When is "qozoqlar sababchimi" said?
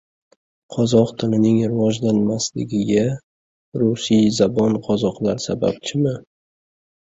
4.89-6.19